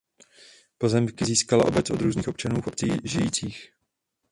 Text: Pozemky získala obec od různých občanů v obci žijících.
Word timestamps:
Pozemky 0.77 1.25
získala 1.25 1.65
obec 1.65 1.89
od 1.89 2.01
různých 2.01 2.27
občanů 2.27 2.61
v 2.61 2.67
obci 2.67 2.87
žijících. 3.03 3.71